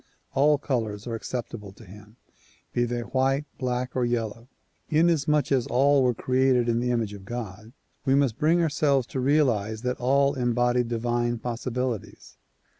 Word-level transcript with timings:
All 0.33 0.57
colors 0.57 1.05
are 1.05 1.13
acceptable 1.13 1.71
to 1.73 1.85
him, 1.85 2.15
be 2.73 2.85
they 2.85 3.01
white, 3.01 3.45
black 3.59 3.95
or 3.95 4.03
yellow. 4.03 4.47
Inasmuch 4.89 5.51
as 5.51 5.67
all 5.67 6.01
were 6.01 6.15
created 6.15 6.67
in 6.67 6.79
the 6.79 6.89
image 6.89 7.13
of 7.13 7.23
God 7.23 7.71
we 8.03 8.15
must 8.15 8.39
bring 8.39 8.63
ourselves 8.63 9.05
to 9.05 9.19
realize 9.19 9.83
that 9.83 9.99
all 9.99 10.33
embody 10.33 10.83
divine 10.83 11.37
possibilities. 11.37 12.35